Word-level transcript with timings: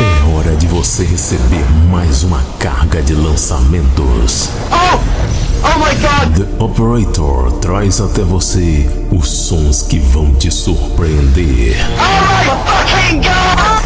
É 0.00 0.34
hora 0.34 0.56
de 0.56 0.66
você 0.66 1.04
receber 1.04 1.64
mais 1.90 2.24
uma 2.24 2.42
carga 2.58 3.00
de 3.02 3.14
lançamentos. 3.14 4.50
Oh! 4.72 4.98
Oh 5.62 5.78
my 5.78 5.94
god! 5.96 6.34
The 6.36 6.46
Operator 6.62 7.52
traz 7.60 8.00
até 8.00 8.22
você 8.22 8.88
os 9.10 9.28
sons 9.28 9.82
que 9.82 9.98
vão 9.98 10.34
te 10.34 10.50
surpreender. 10.50 11.76
Oh 11.98 12.20
my 12.28 12.46
fucking 12.66 13.20
god! 13.20 13.76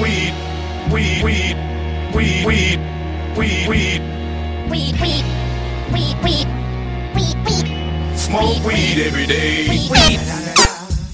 Weed, 0.00 0.34
weed, 0.92 1.22
weed, 1.24 1.56
weed, 2.14 2.46
weed, 2.46 2.80
weed, 3.38 3.68
weed. 3.68 4.00
Weed, 4.68 5.00
weed, 5.00 5.24
weed, 5.92 6.16
weed, 6.24 6.46
weed, 7.14 7.36
weed. 7.46 8.18
Smoke 8.18 8.64
weed 8.66 9.06
every 9.06 9.26
day. 9.26 9.66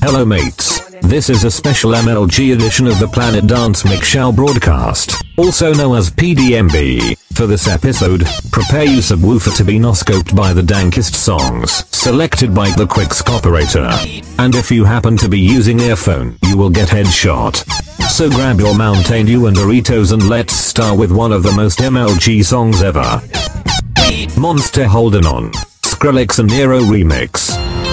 Hello 0.01 0.24
mates. 0.24 0.80
This 1.02 1.29
is 1.29 1.45
a 1.45 1.51
special 1.51 1.92
MLG 1.92 2.55
edition 2.55 2.87
of 2.87 2.98
the 2.98 3.09
Planet 3.09 3.46
Dance 3.46 3.84
Mix 3.84 4.06
Show 4.06 4.32
broadcast, 4.32 5.23
also 5.37 5.74
known 5.74 5.98
as 5.98 6.10
PDMB. 6.10 7.23
For 7.34 7.47
this 7.48 7.66
episode, 7.66 8.24
prepare 8.52 8.84
your 8.84 9.02
subwoofer 9.02 9.56
to 9.56 9.65
be 9.65 9.77
noscoped 9.77 10.37
by 10.37 10.52
the 10.52 10.62
dankest 10.62 11.15
songs, 11.15 11.84
selected 11.95 12.55
by 12.55 12.70
the 12.70 12.87
Quicks 12.87 13.23
operator. 13.27 13.91
And 14.38 14.55
if 14.55 14.70
you 14.70 14.84
happen 14.84 15.16
to 15.16 15.29
be 15.29 15.41
using 15.41 15.80
earphone, 15.80 16.38
you 16.47 16.57
will 16.57 16.70
get 16.70 16.88
headshot. 16.88 17.57
So 18.09 18.30
grab 18.30 18.60
your 18.60 18.77
Mountain 18.77 19.27
Dew 19.27 19.47
and 19.47 19.57
Doritos 19.57 20.12
and 20.12 20.29
let's 20.29 20.55
start 20.55 20.97
with 20.97 21.10
one 21.10 21.33
of 21.33 21.43
the 21.43 21.52
most 21.52 21.80
MLG 21.80 22.45
songs 22.45 22.83
ever. 22.83 23.20
Monsta 24.37 24.87
Holding 24.87 25.27
On. 25.27 25.51
Skrillex 25.82 26.38
and 26.38 26.49
Nero 26.49 26.80
remix. 26.80 27.84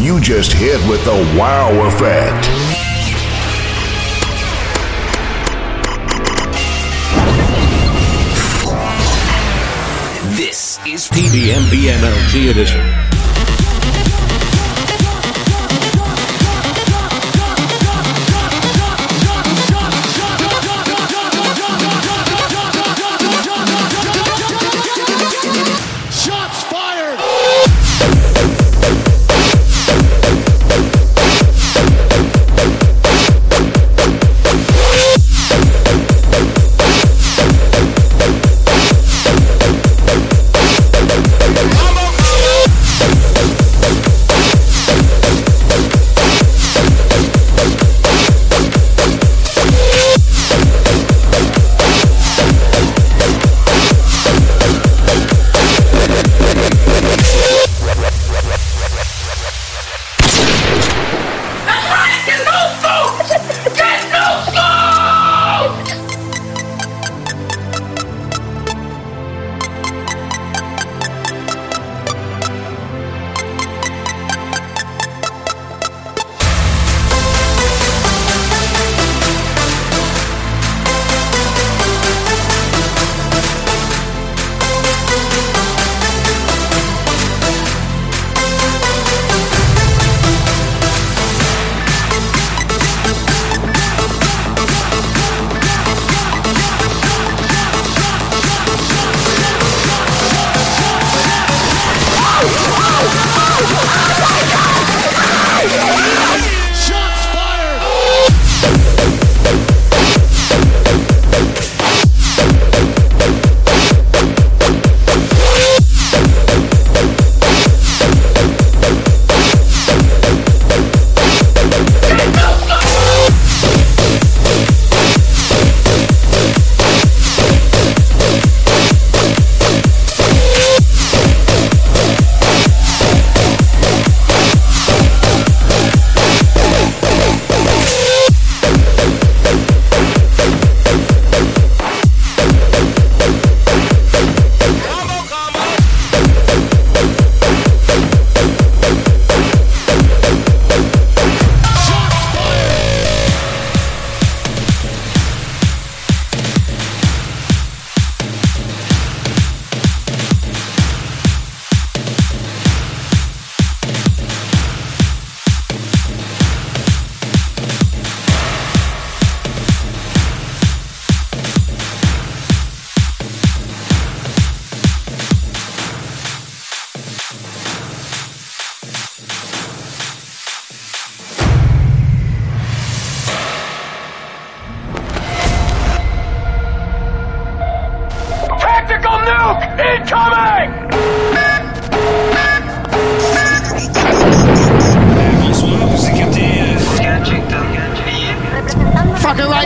You 0.00 0.20
just 0.20 0.52
hit 0.52 0.78
with 0.88 1.04
the 1.04 1.36
wow 1.36 1.70
effect. 1.88 2.46
This 10.36 10.78
is 10.86 11.08
PDMB 11.08 11.98
MLG 11.98 12.50
edition. 12.50 13.07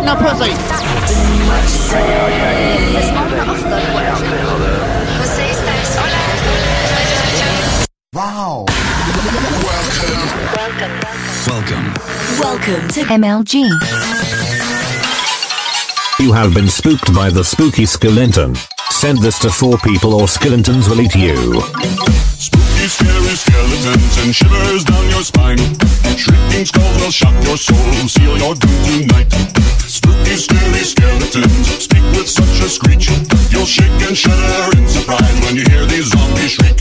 Right 0.03 0.13
in 0.13 0.25
pussy! 0.25 0.53
Você 5.21 5.43
está 5.51 5.73
em 5.73 5.83
Wow! 8.15 8.67
welcome. 11.47 11.95
Welcome 12.41 12.89
to 12.89 13.01
MLG. 13.05 13.71
You 16.21 16.33
have 16.33 16.55
been 16.55 16.69
spooked 16.69 17.15
by 17.15 17.31
the 17.31 17.43
spooky 17.43 17.87
skeleton. 17.87 18.55
Send 18.91 19.19
this 19.19 19.39
to 19.41 19.51
four 19.51 19.79
people 19.79 20.15
or 20.15 20.29
skeletons 20.29 20.89
will 20.89 21.01
eat 21.01 21.15
you. 21.15 21.61
Spooky, 22.39 22.89
scary 22.89 23.37
skeletons 23.37 24.19
and 24.19 24.35
shivers 24.35 24.85
down 24.85 25.11
your 25.11 25.23
spine. 25.23 25.59
Shrieking 26.17 26.67
skulls 26.67 27.03
will 27.03 27.11
shock 27.11 27.35
your 27.45 27.57
soul, 27.57 28.09
seal 28.09 28.39
your 28.39 28.55
doom 28.55 29.12
and 34.13 34.19
shudder 34.19 34.77
in 34.77 34.87
surprise 34.87 35.41
when 35.41 35.57
you 35.57 35.65
hear 35.73 35.87
these 35.87 36.13
zombies 36.13 36.53
shriek. 36.53 36.77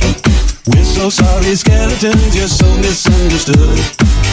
We're 0.68 0.84
so 0.84 1.10
sorry, 1.10 1.56
skeletons, 1.56 2.36
you're 2.36 2.48
so 2.48 2.68
misunderstood. 2.84 3.80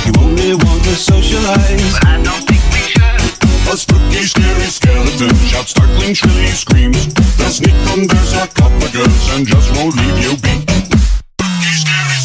You 0.07 0.13
only 0.19 0.55
want 0.55 0.83
to 0.83 0.97
socialize. 0.97 1.95
But 1.95 2.07
I 2.07 2.23
don't 2.27 2.43
think 2.43 2.59
we 2.75 2.83
should. 2.91 3.23
A 3.71 3.77
spooky, 3.77 4.23
scary 4.27 4.67
skeleton 4.67 5.35
shouts 5.47 5.71
startling, 5.71 6.15
shrilly 6.15 6.51
screams. 6.51 7.15
They'll 7.37 7.51
sneak 7.51 7.79
under 7.95 8.17
sarcophagus 8.17 9.31
and 9.37 9.47
just 9.47 9.71
won't 9.77 9.95
leave 9.95 10.19
you 10.19 10.35
be. 10.43 10.67
Spooky, 11.39 11.75
scary, 11.79 12.19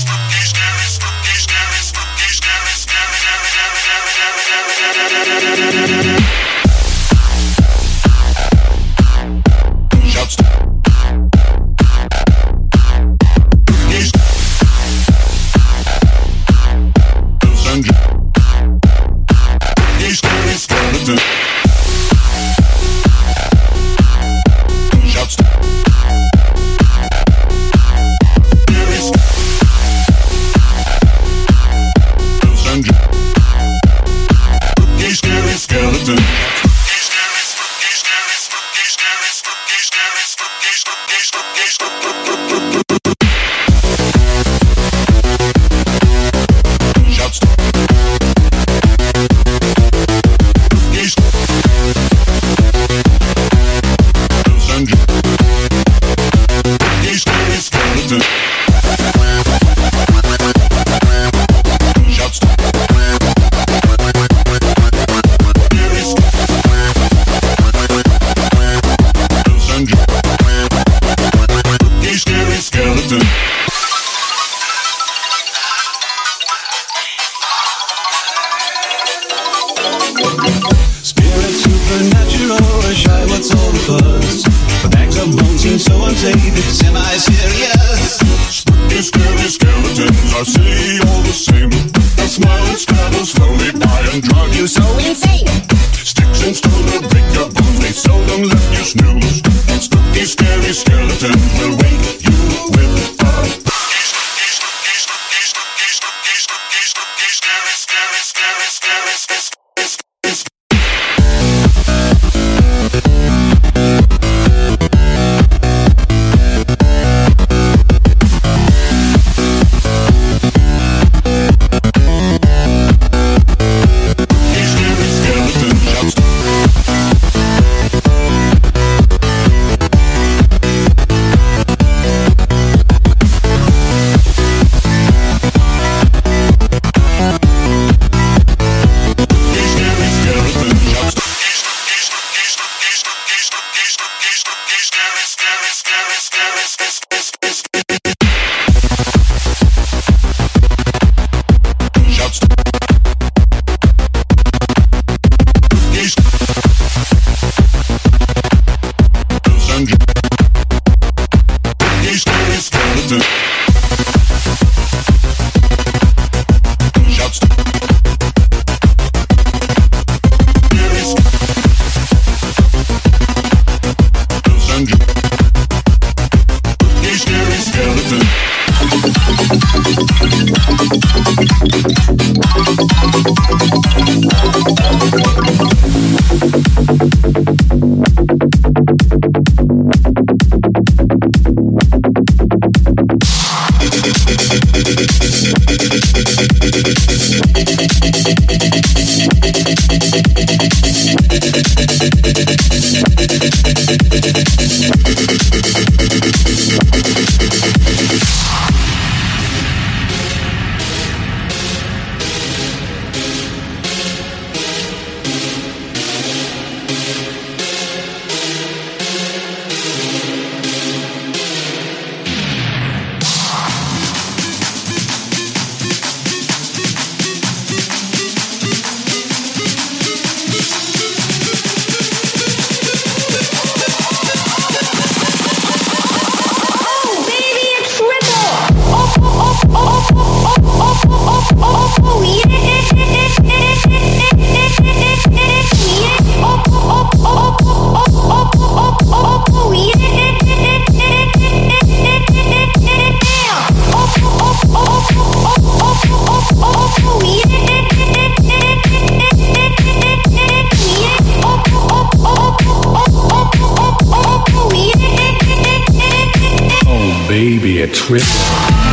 a 267.84 267.88
trip. 267.88 268.93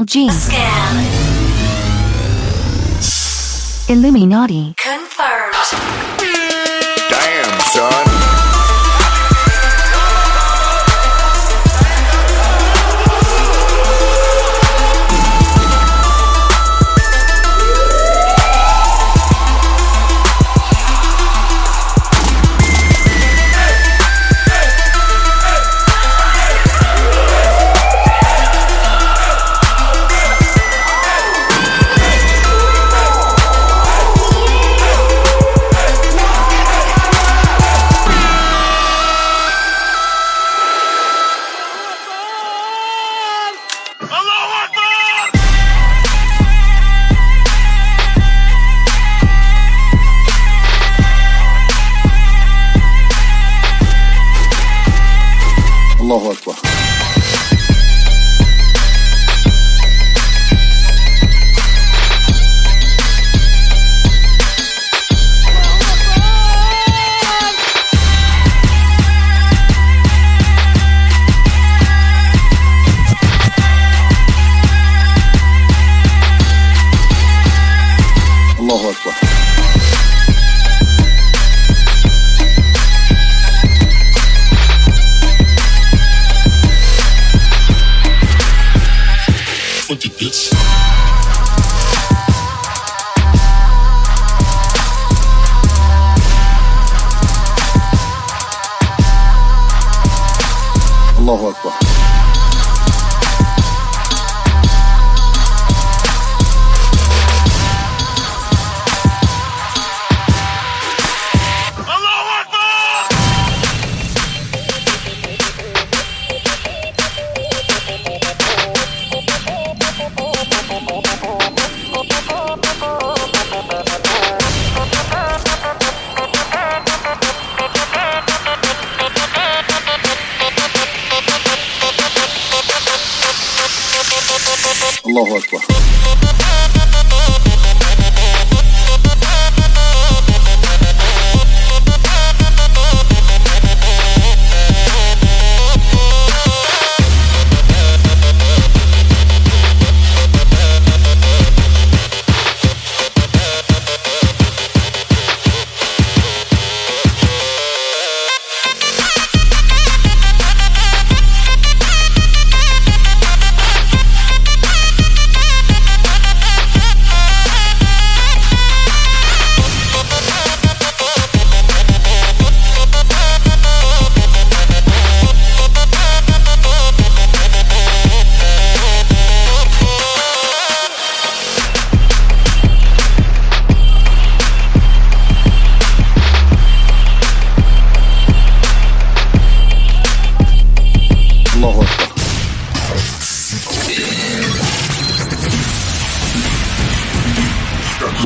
Full 0.06 0.28
MLG. 0.28 0.30
scan. 0.30 0.96
Illuminati. 3.88 4.74
Confirmed. 4.76 5.54
Damn, 7.10 7.60
son. 7.60 8.11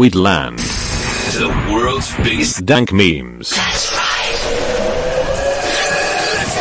We'd 0.07 0.15
land. 0.15 0.59
The 0.61 1.49
world's 1.69 2.15
biggest 2.19 2.65
Dank 2.65 2.93
memes. 2.93 3.51
Let's 3.57 3.91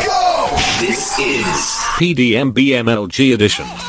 go! 0.04 0.56
This 0.80 1.16
is 1.20 1.56
PDMBMLG 1.94 3.34
edition. 3.34 3.85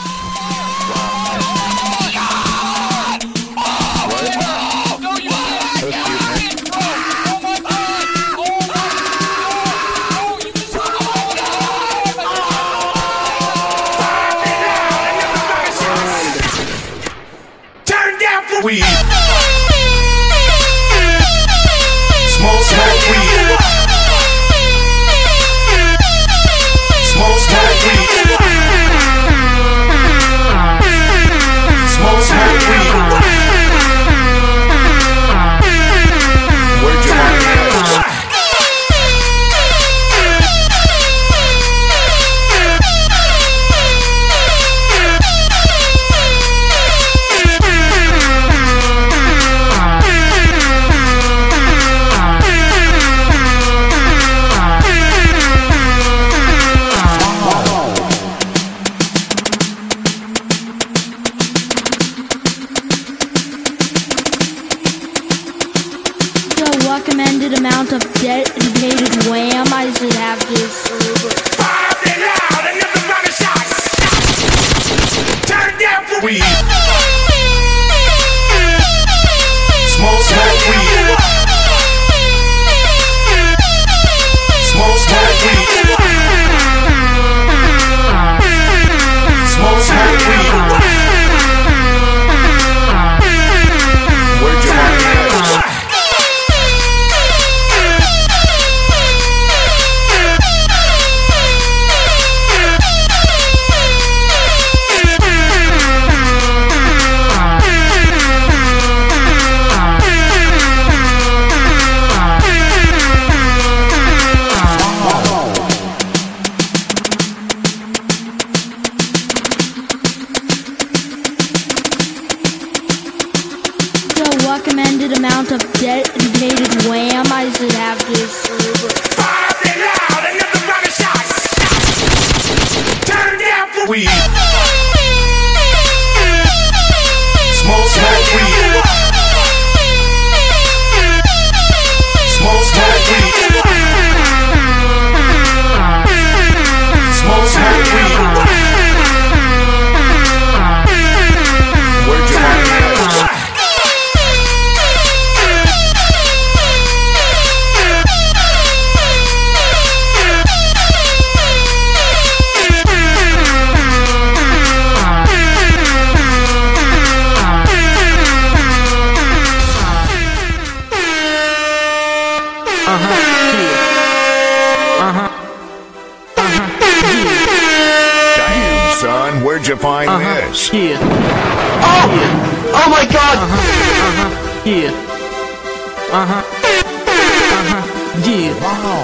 Uh 186.10 186.26
huh. 186.26 186.40
Uh 186.40 187.64
huh. 187.68 187.84
Yeah. 188.24 188.56
Wow. 188.64 189.04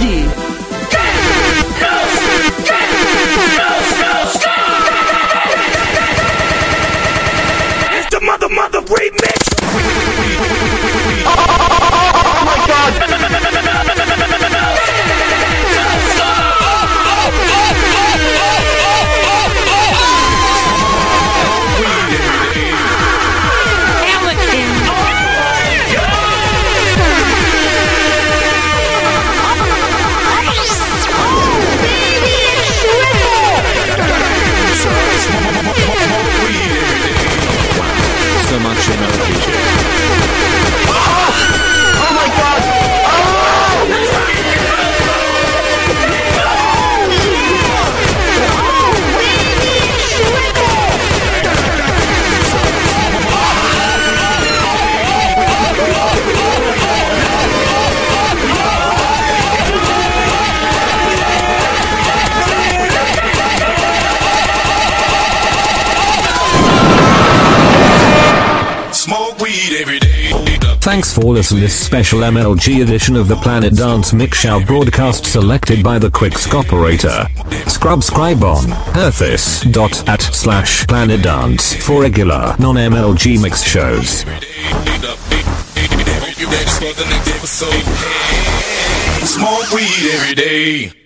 Yeah. 0.00 0.24
It's 7.92 8.08
the 8.08 8.20
mother 8.24 8.48
mother 8.48 8.80
remix. 8.88 9.40
Oh 11.26 12.40
my 12.46 12.56
god! 12.66 12.92
So 13.10 13.18
much 13.18 13.32
energy. 13.32 13.59
Oh 39.02 39.59
Thanks 71.00 71.14
for 71.14 71.32
listening 71.32 71.62
this 71.62 71.74
special 71.74 72.20
MLG 72.20 72.82
edition 72.82 73.16
of 73.16 73.26
the 73.26 73.36
Planet 73.36 73.74
Dance 73.74 74.12
Mix 74.12 74.36
Show 74.36 74.62
broadcast 74.62 75.24
selected 75.24 75.82
by 75.82 75.98
the 75.98 76.10
Quicks 76.10 76.52
operator. 76.52 77.26
Subscribe 77.66 78.44
on 78.44 78.66
earthis 78.92 79.64
at 80.06 80.20
slash 80.20 80.86
planet 80.86 81.22
dance 81.22 81.74
for 81.74 82.02
regular 82.02 82.54
non-MLG 82.58 83.40
mix 83.40 83.62
shows. 83.62 84.26
Smoke 89.24 89.72
weed 89.72 90.10
every 90.12 90.34
day. 90.34 90.99